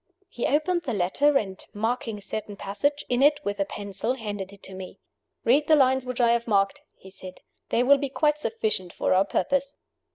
He 0.29 0.47
opened 0.47 0.81
the 0.81 0.95
letter, 0.95 1.37
and 1.37 1.63
marking 1.75 2.17
a 2.17 2.23
certain 2.23 2.55
passage 2.55 3.05
in 3.07 3.21
it 3.21 3.39
with 3.43 3.59
a 3.59 3.65
pencil, 3.65 4.15
handed 4.15 4.51
it 4.51 4.63
to 4.63 4.73
me. 4.73 4.97
"Read 5.45 5.67
the 5.67 5.75
lines 5.75 6.07
which 6.07 6.19
I 6.19 6.31
have 6.31 6.47
marked," 6.47 6.81
he 6.95 7.11
said; 7.11 7.39
"they 7.69 7.83
will 7.83 7.99
be 7.99 8.09
quite 8.09 8.39
sufficient 8.39 8.93
for 8.93 9.13
our 9.13 9.25
purpose." 9.25 9.75